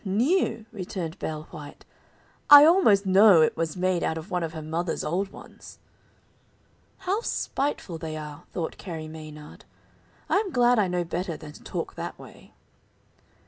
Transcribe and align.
"New!" 0.03 0.65
returned 0.71 1.19
Belle 1.19 1.43
White, 1.51 1.85
"I 2.49 2.65
almost 2.65 3.05
know 3.05 3.41
it 3.43 3.55
was 3.55 3.77
made 3.77 4.01
out 4.03 4.17
of 4.17 4.31
one 4.31 4.41
of 4.41 4.53
her 4.53 4.61
mother's 4.63 5.03
old 5.03 5.27
ones." 5.29 5.77
"How 6.97 7.21
spiteful 7.21 7.99
they 7.99 8.17
are," 8.17 8.45
thought 8.51 8.79
Carrie 8.79 9.07
Maynard; 9.07 9.63
"I 10.27 10.37
am 10.39 10.49
glad 10.49 10.79
I 10.79 10.87
know 10.87 11.03
better 11.03 11.37
than 11.37 11.51
to 11.51 11.61
talk 11.61 11.93
that 11.97 12.17
way. 12.17 12.51